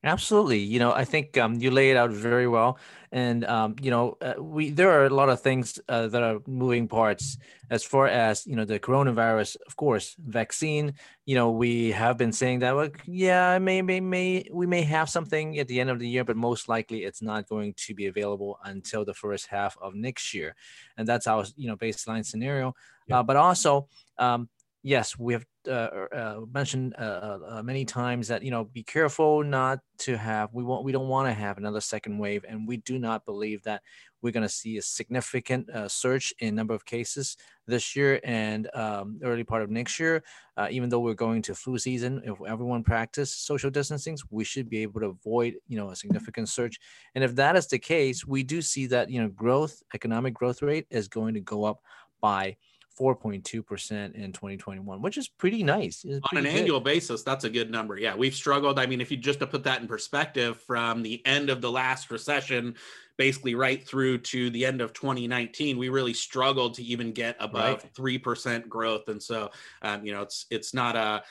[0.06, 0.60] Absolutely.
[0.60, 2.78] You know, I think um, you lay it out very well,
[3.10, 6.38] and um, you know, uh, we there are a lot of things uh, that are
[6.46, 7.38] moving parts
[7.70, 9.56] as far as you know the coronavirus.
[9.66, 10.94] Of course, vaccine.
[11.24, 12.76] You know, we have been saying that.
[12.76, 16.36] Well, yeah, may may we may have something at the end of the year, but
[16.36, 20.54] most likely it's not going to be available until the first half of next year,
[20.96, 22.76] and that's our you know baseline scenario.
[23.08, 23.18] Yeah.
[23.18, 23.88] Uh, but also,
[24.18, 24.48] um,
[24.86, 28.84] yes, we have uh, uh, mentioned uh, uh, uh, many times that you know be
[28.84, 32.68] careful not to have we want we don't want to have another second wave, and
[32.68, 33.82] we do not believe that
[34.22, 38.70] we're going to see a significant uh, surge in number of cases this year and
[38.74, 40.22] um, early part of next year.
[40.70, 44.82] even though we're going to flu season, if everyone practice social distancing, we should be
[44.82, 46.78] able to avoid you know a significant surge.
[47.16, 50.62] And if that is the case, we do see that you know growth, economic growth
[50.62, 51.80] rate is going to go up
[52.20, 52.56] by
[52.98, 56.02] 4.2% in 2021, which is pretty nice.
[56.02, 56.52] Pretty On an good.
[56.52, 57.98] annual basis, that's a good number.
[57.98, 58.78] Yeah, we've struggled.
[58.78, 61.70] I mean, if you just to put that in perspective, from the end of the
[61.70, 62.74] last recession,
[63.16, 67.84] basically right through to the end of 2019, we really struggled to even get above
[67.94, 69.08] three percent growth.
[69.08, 69.50] And so,
[69.82, 71.22] um, you know, it's it's not a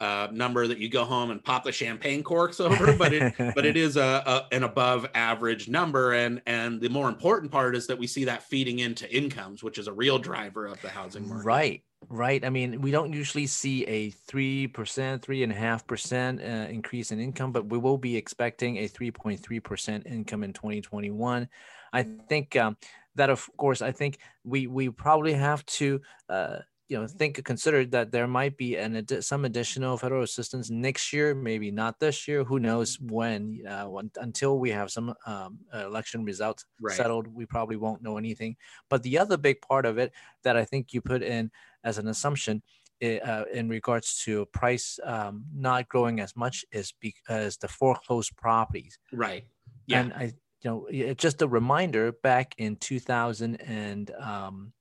[0.00, 3.66] uh, number that you go home and pop the champagne corks over, but it but
[3.66, 7.86] it is a, a, an above average number, and and the more important part is
[7.86, 11.28] that we see that feeding into incomes, which is a real driver of the housing
[11.28, 11.44] market.
[11.44, 12.44] Right, right.
[12.44, 16.68] I mean, we don't usually see a three percent, three and a half percent uh,
[16.70, 20.54] increase in income, but we will be expecting a three point three percent income in
[20.54, 21.46] 2021.
[21.92, 22.76] I think um,
[23.16, 26.00] that, of course, I think we we probably have to.
[26.28, 26.58] Uh,
[26.90, 31.36] you know think consider that there might be an some additional federal assistance next year
[31.36, 36.24] maybe not this year who knows when, uh, when until we have some um, election
[36.24, 36.96] results right.
[36.96, 38.56] settled we probably won't know anything.
[38.90, 41.50] But the other big part of it that i think you put in
[41.84, 42.60] as an assumption
[43.02, 48.98] uh, in regards to price um, not growing as much is because the foreclosed properties.
[49.12, 49.44] Right.
[49.86, 50.00] Yeah.
[50.00, 54.72] And i you know just a reminder back in 2000 and um,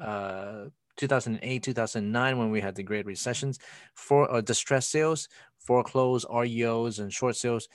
[0.00, 0.64] uh,
[1.00, 3.58] 2008, 2009, when we had the great recessions,
[3.94, 7.68] for uh, distress sales, foreclosed REOs, and short sales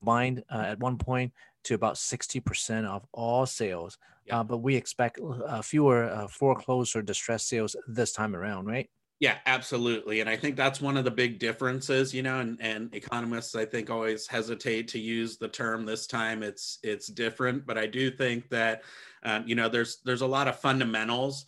[0.00, 1.32] combined uh, at one point
[1.64, 3.98] to about 60% of all sales.
[4.26, 4.40] Yeah.
[4.40, 8.88] Uh, but we expect uh, fewer uh, foreclosed or distressed sales this time around, right?
[9.18, 10.20] Yeah, absolutely.
[10.20, 13.64] And I think that's one of the big differences, you know, and, and economists I
[13.64, 18.10] think always hesitate to use the term this time it's it's different, but I do
[18.10, 18.82] think that
[19.22, 21.46] um, you know there's there's a lot of fundamentals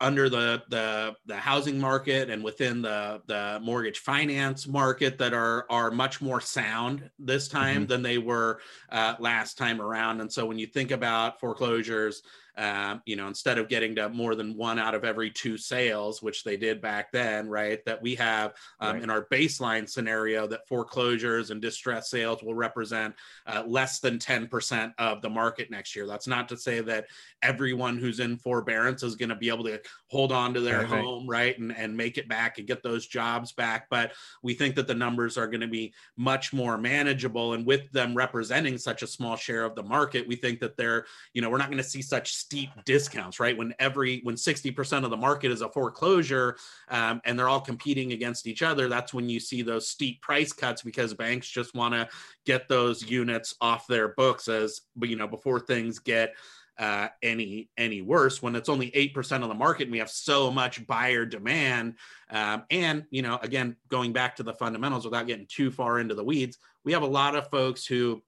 [0.00, 5.64] under the the the housing market and within the the mortgage finance market that are
[5.70, 7.86] are much more sound this time mm-hmm.
[7.86, 12.22] than they were uh, last time around and so when you think about foreclosures
[12.56, 16.22] um, you know, instead of getting to more than one out of every two sales,
[16.22, 17.84] which they did back then, right?
[17.84, 19.02] That we have um, right.
[19.02, 23.14] in our baseline scenario that foreclosures and distress sales will represent
[23.46, 26.06] uh, less than 10% of the market next year.
[26.06, 27.06] That's not to say that
[27.42, 31.28] everyone who's in forbearance is going to be able to hold on to their home,
[31.28, 31.58] right?
[31.58, 33.88] And, and make it back and get those jobs back.
[33.90, 37.52] But we think that the numbers are going to be much more manageable.
[37.52, 41.06] And with them representing such a small share of the market, we think that they're,
[41.34, 43.56] you know, we're not going to see such steep discounts, right?
[43.56, 46.56] When every when 60% of the market is a foreclosure
[46.88, 50.52] um, and they're all competing against each other, that's when you see those steep price
[50.52, 52.08] cuts because banks just want to
[52.44, 56.34] get those units off their books as you know before things get
[56.78, 60.50] uh, any any worse when it's only 8% of the market and we have so
[60.50, 61.94] much buyer demand
[62.30, 66.14] um, and you know again going back to the fundamentals without getting too far into
[66.14, 68.22] the weeds we have a lot of folks who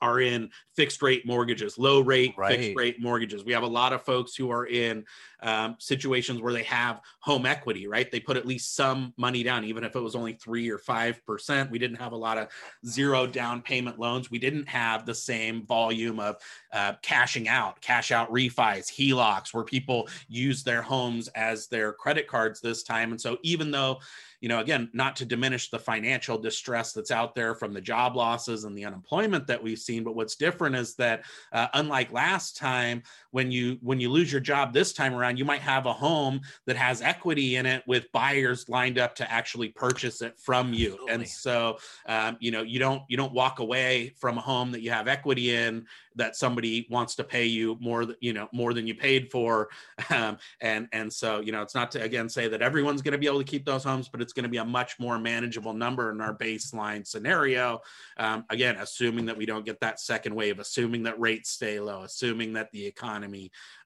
[0.00, 2.58] are in fixed rate mortgages, low rate right.
[2.58, 3.44] fixed rate mortgages.
[3.44, 5.04] We have a lot of folks who are in
[5.40, 8.10] um, situations where they have home equity, right?
[8.10, 11.24] They put at least some money down, even if it was only three or five
[11.26, 11.70] percent.
[11.70, 12.48] We didn't have a lot of
[12.86, 14.30] zero down payment loans.
[14.30, 16.36] We didn't have the same volume of
[16.72, 22.26] uh, cashing out, cash out refis, HELOCs, where people use their homes as their credit
[22.26, 23.10] cards this time.
[23.10, 24.00] And so, even though
[24.40, 28.16] you know, again, not to diminish the financial distress that's out there from the job
[28.16, 32.56] losses and the unemployment that we've seen, but what's different is that uh, unlike last
[32.56, 35.92] time, when you when you lose your job this time around, you might have a
[35.92, 40.72] home that has equity in it with buyers lined up to actually purchase it from
[40.72, 41.14] you, Absolutely.
[41.14, 44.82] and so um, you know you don't you don't walk away from a home that
[44.82, 45.86] you have equity in
[46.18, 49.68] that somebody wants to pay you more you know more than you paid for.
[50.10, 53.18] Um, and and so you know it's not to again say that everyone's going to
[53.18, 55.74] be able to keep those homes but it's going to be a much more manageable
[55.74, 57.80] number in our baseline scenario.
[58.16, 62.02] Um, again assuming that we don't get that second wave assuming that rates stay low
[62.04, 63.17] assuming that the economy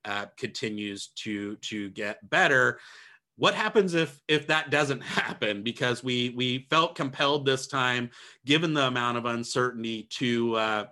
[0.05, 2.79] uh, continues to to get better
[3.37, 5.63] what happens if if that doesn't happen?
[5.63, 8.11] Because we we felt compelled this time
[8.45, 10.85] given the amount of uncertainty to uh,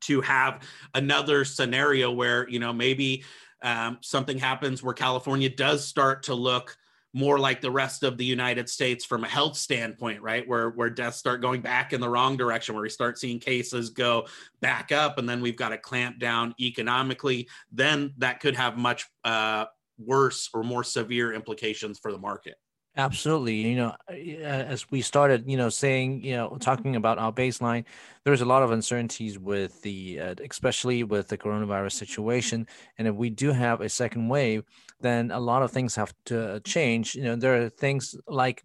[0.00, 0.62] to have
[0.94, 3.24] another scenario where you know maybe
[3.62, 6.76] um, something happens where California does start to look
[7.12, 10.46] more like the rest of the United States from a health standpoint, right?
[10.48, 13.90] Where where deaths start going back in the wrong direction, where we start seeing cases
[13.90, 14.26] go
[14.60, 17.48] back up, and then we've got to clamp down economically.
[17.70, 19.66] Then that could have much uh,
[19.98, 22.56] worse or more severe implications for the market.
[22.94, 23.54] Absolutely.
[23.54, 23.96] You know,
[24.42, 27.84] as we started, you know, saying, you know, talking about our baseline,
[28.24, 32.66] there's a lot of uncertainties with the, uh, especially with the coronavirus situation.
[32.98, 34.64] And if we do have a second wave,
[35.02, 37.14] then a lot of things have to change.
[37.14, 38.62] You know, there are things like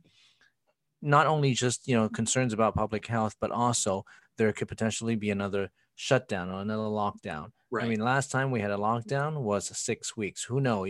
[1.01, 4.05] not only just, you know, concerns about public health, but also
[4.37, 7.49] there could potentially be another shutdown or another lockdown.
[7.69, 7.85] Right.
[7.85, 10.43] I mean, last time we had a lockdown was six weeks.
[10.43, 10.89] Who knows?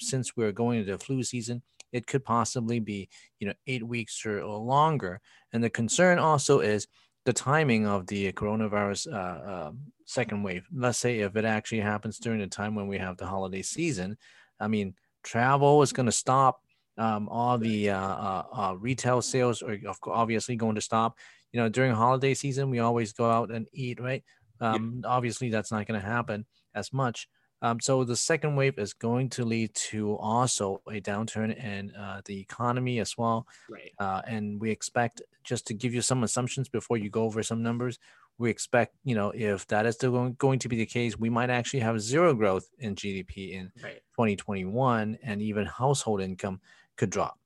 [0.00, 4.40] Since we're going into flu season, it could possibly be you know eight weeks or,
[4.40, 5.20] or longer
[5.52, 6.86] and the concern also is
[7.24, 9.72] the timing of the coronavirus uh, uh,
[10.04, 13.26] second wave let's say if it actually happens during the time when we have the
[13.26, 14.16] holiday season
[14.60, 16.62] i mean travel is going to stop
[16.96, 21.16] um, all the uh, uh, uh, retail sales are obviously going to stop
[21.52, 24.24] you know during holiday season we always go out and eat right
[24.60, 25.10] um, yeah.
[25.10, 26.44] obviously that's not going to happen
[26.74, 27.28] as much
[27.60, 32.20] um, so the second wave is going to lead to also a downturn in uh,
[32.24, 33.46] the economy as well.
[33.68, 33.92] Right.
[33.98, 37.62] Uh, and we expect just to give you some assumptions before you go over some
[37.62, 37.98] numbers.
[38.38, 41.50] We expect, you know, if that is still going, to be the case, we might
[41.50, 44.00] actually have zero growth in GDP in right.
[44.12, 46.60] 2021, and even household income
[46.96, 47.38] could drop.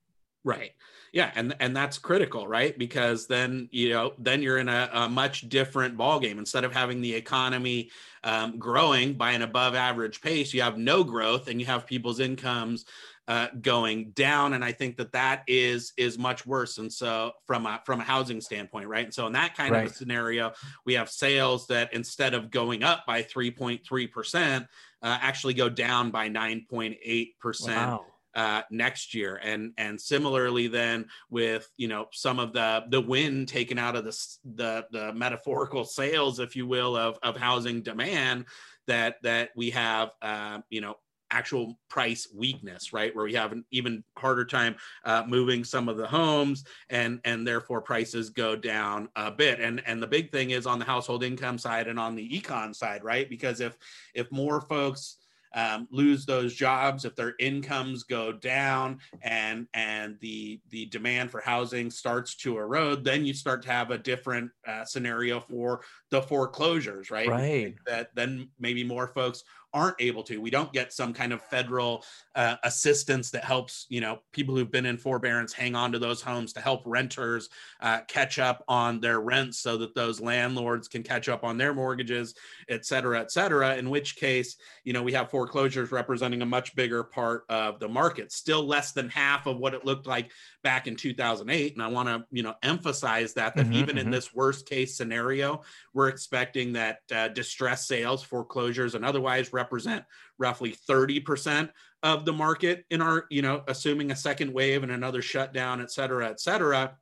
[0.44, 0.72] Right.
[1.12, 2.76] Yeah, and and that's critical, right?
[2.76, 6.38] Because then you know then you're in a, a much different ball game.
[6.38, 7.90] Instead of having the economy
[8.24, 12.18] um, growing by an above average pace, you have no growth, and you have people's
[12.18, 12.86] incomes
[13.28, 14.54] uh, going down.
[14.54, 16.78] And I think that that is is much worse.
[16.78, 19.04] And so from a from a housing standpoint, right?
[19.04, 19.86] And so in that kind right.
[19.86, 20.52] of a scenario,
[20.84, 24.66] we have sales that instead of going up by three point three percent,
[25.02, 28.00] uh, actually go down by nine point eight percent
[28.34, 29.40] uh, next year.
[29.42, 34.04] And and similarly, then with you know some of the the wind taken out of
[34.04, 38.46] the the, the metaphorical sails, if you will, of of housing demand,
[38.86, 40.96] that that we have uh, you know
[41.32, 45.96] actual price weakness right where we have an even harder time uh, moving some of
[45.96, 50.50] the homes and and therefore prices go down a bit and and the big thing
[50.50, 53.76] is on the household income side and on the econ side right because if
[54.14, 55.16] if more folks
[55.54, 61.40] um, lose those jobs, if their incomes go down, and and the the demand for
[61.40, 66.22] housing starts to erode, then you start to have a different uh, scenario for the
[66.22, 67.28] foreclosures, right?
[67.28, 67.74] Right.
[67.86, 69.44] That then maybe more folks
[69.74, 70.40] aren't able to.
[70.40, 72.04] We don't get some kind of federal
[72.34, 76.22] uh, assistance that helps, you know, people who've been in forbearance hang on to those
[76.22, 77.48] homes to help renters
[77.80, 81.74] uh, catch up on their rents so that those landlords can catch up on their
[81.74, 82.34] mortgages,
[82.68, 83.76] et cetera, et cetera.
[83.76, 87.88] In which case, you know, we have foreclosures representing a much bigger part of the
[87.88, 90.30] market, still less than half of what it looked like
[90.62, 94.06] back in 2008 and i want to you know emphasize that that mm-hmm, even mm-hmm.
[94.06, 95.60] in this worst case scenario
[95.92, 100.04] we're expecting that uh, distress sales foreclosures and otherwise represent
[100.38, 101.70] roughly 30%
[102.02, 105.90] of the market in our you know assuming a second wave and another shutdown et
[105.90, 106.96] cetera et cetera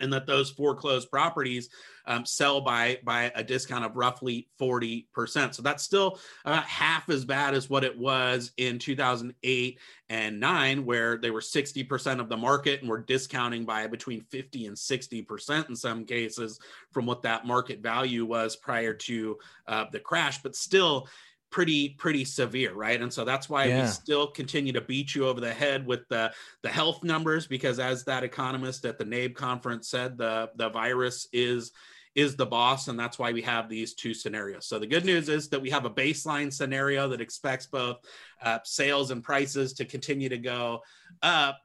[0.00, 1.68] and that those foreclosed properties
[2.06, 5.54] um, sell by by a discount of roughly 40%.
[5.54, 9.78] So that's still about half as bad as what it was in 2008
[10.10, 14.66] and 9 where they were 60% of the market and were discounting by between 50
[14.66, 16.58] and 60% in some cases
[16.92, 21.08] from what that market value was prior to uh, the crash but still
[21.54, 23.82] pretty pretty severe right and so that's why yeah.
[23.82, 26.28] we still continue to beat you over the head with the
[26.64, 31.28] the health numbers because as that economist at the NABE conference said the the virus
[31.32, 31.70] is
[32.16, 35.28] is the boss and that's why we have these two scenarios so the good news
[35.28, 37.98] is that we have a baseline scenario that expects both
[38.42, 40.82] uh, sales and prices to continue to go
[41.22, 41.60] up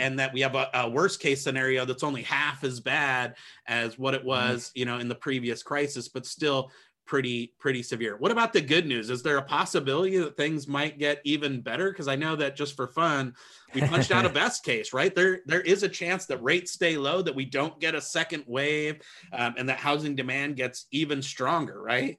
[0.00, 3.36] and that we have a, a, worst case scenario that's only half as bad
[3.66, 4.28] as what it mm-hmm.
[4.30, 6.72] was you know in the previous crisis but still
[7.08, 8.16] pretty pretty severe.
[8.16, 9.10] What about the good news?
[9.10, 11.90] Is there a possibility that things might get even better?
[11.90, 13.34] Because I know that just for fun,
[13.74, 15.12] we punched out a best case, right?
[15.12, 18.44] There there is a chance that rates stay low, that we don't get a second
[18.46, 19.00] wave,
[19.32, 22.18] um, and that housing demand gets even stronger, right?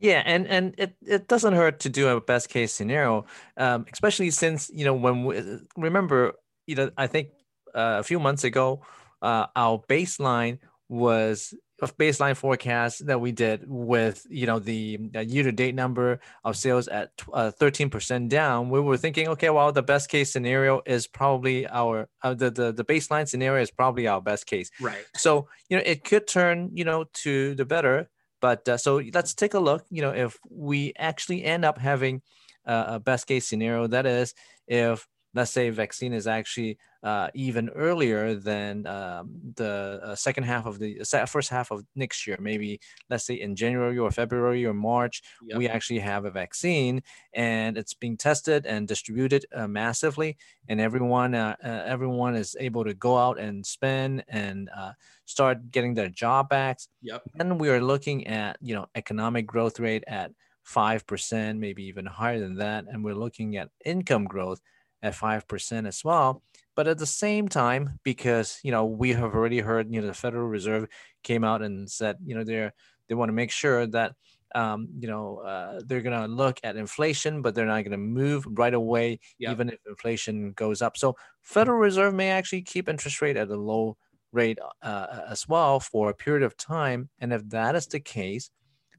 [0.00, 3.24] Yeah, and and it, it doesn't hurt to do a best case scenario,
[3.56, 5.40] um, especially since you know when we,
[5.76, 6.32] remember
[6.66, 7.28] you know I think
[7.74, 8.82] uh, a few months ago
[9.22, 10.58] uh, our baseline
[10.88, 16.20] was of baseline forecast that we did with you know the year to date number
[16.44, 20.80] of sales at uh, 13% down we were thinking okay well the best case scenario
[20.86, 24.70] is probably our uh, the, the the baseline scenario is probably our best case.
[24.80, 25.04] Right.
[25.16, 28.08] So you know it could turn you know to the better
[28.40, 32.22] but uh, so let's take a look you know if we actually end up having
[32.64, 34.34] a best case scenario that is
[34.66, 35.06] if
[35.36, 40.78] let's say vaccine is actually uh, even earlier than um, the uh, second half of
[40.78, 42.80] the first half of next year, maybe
[43.10, 45.58] let's say in January or February or March, yep.
[45.58, 47.02] we actually have a vaccine
[47.34, 52.84] and it's being tested and distributed uh, massively, and everyone uh, uh, everyone is able
[52.84, 54.92] to go out and spend and uh,
[55.26, 56.78] start getting their job back.
[57.02, 57.22] Yep.
[57.38, 60.32] And we are looking at you know economic growth rate at
[60.62, 64.62] five percent, maybe even higher than that, and we're looking at income growth
[65.02, 66.42] at 5% as well.
[66.74, 70.14] But at the same time, because, you know, we have already heard, you know, the
[70.14, 70.86] Federal Reserve
[71.22, 72.74] came out and said, you know, they're,
[73.08, 74.12] they want to make sure that,
[74.54, 77.98] um, you know, uh, they're going to look at inflation, but they're not going to
[77.98, 79.52] move right away, yep.
[79.52, 80.96] even if inflation goes up.
[80.96, 83.96] So Federal Reserve may actually keep interest rate at a low
[84.32, 87.08] rate uh, as well for a period of time.
[87.18, 88.50] And if that is the case,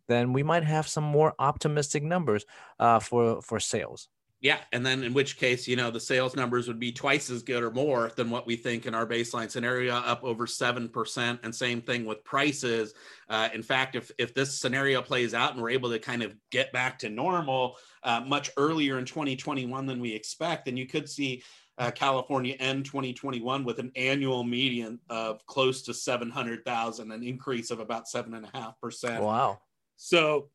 [0.08, 2.46] then we might have some more optimistic numbers
[2.80, 4.10] uh, for for sales.
[4.40, 7.42] Yeah, and then in which case, you know, the sales numbers would be twice as
[7.42, 11.40] good or more than what we think in our baseline scenario, up over seven percent,
[11.42, 12.94] and same thing with prices.
[13.30, 16.36] Uh, in fact, if if this scenario plays out and we're able to kind of
[16.52, 21.10] get back to normal uh, much earlier in 2021 than we expect, then you could
[21.10, 21.42] see
[21.80, 27.80] uh, California end 2021 with an annual median of close to 700,000, an increase of
[27.80, 29.24] about seven and a half percent.
[29.24, 29.60] Wow.
[29.96, 30.50] So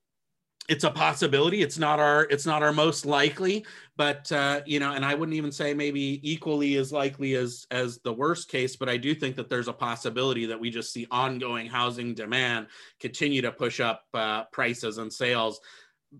[0.69, 1.63] it's a possibility.
[1.63, 5.37] It's not our it's not our most likely but uh, you know and i wouldn't
[5.37, 9.37] even say maybe equally as likely as as the worst case but i do think
[9.37, 12.67] that there's a possibility that we just see ongoing housing demand
[13.01, 15.61] continue to push up uh, prices and sales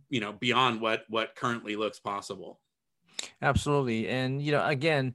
[0.09, 2.61] you know beyond what what currently looks possible.
[3.41, 4.09] Absolutely.
[4.09, 5.15] And you know again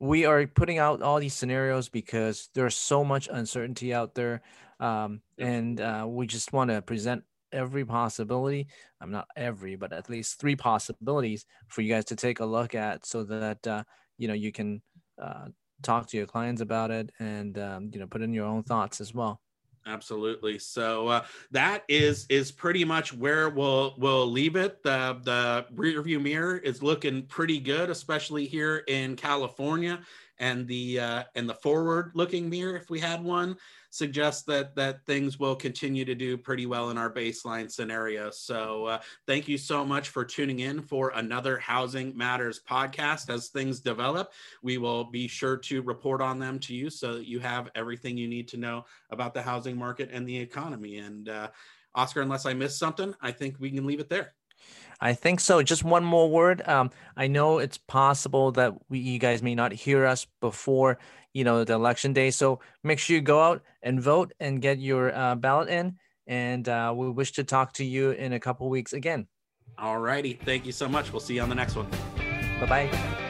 [0.00, 4.42] we are putting out all these scenarios because there's so much uncertainty out there
[4.80, 7.22] um, and uh, we just want to present
[7.54, 8.66] every possibility.
[9.00, 12.74] I'm not every, but at least three possibilities for you guys to take a look
[12.74, 13.84] at, so that uh,
[14.18, 14.82] you know you can
[15.20, 15.46] uh,
[15.82, 19.00] talk to your clients about it and um, you know put in your own thoughts
[19.00, 19.40] as well.
[19.86, 20.58] Absolutely.
[20.58, 24.82] So uh, that is is pretty much where we'll we'll leave it.
[24.82, 30.00] The the rear view mirror is looking pretty good especially here in california
[30.38, 33.56] and the uh, and the forward looking mirror if we had one
[33.94, 38.28] suggests that that things will continue to do pretty well in our baseline scenario.
[38.30, 43.30] So uh, thank you so much for tuning in for another housing matters podcast.
[43.30, 44.32] As things develop
[44.62, 48.16] we will be sure to report on them to you so that you have everything
[48.16, 50.98] you need to know about the housing market and the economy.
[50.98, 51.48] And uh,
[51.96, 54.34] oscar unless i missed something i think we can leave it there
[55.00, 55.62] I think so.
[55.62, 56.66] Just one more word.
[56.66, 60.98] Um, I know it's possible that we, you guys may not hear us before,
[61.32, 62.30] you know, the election day.
[62.30, 65.96] So make sure you go out and vote and get your uh, ballot in.
[66.26, 69.26] And uh, we wish to talk to you in a couple weeks again.
[69.78, 70.34] All righty.
[70.44, 71.12] Thank you so much.
[71.12, 71.88] We'll see you on the next one.
[72.60, 73.23] Bye bye.